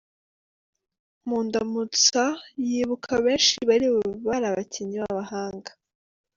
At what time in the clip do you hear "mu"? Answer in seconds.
1.27-1.37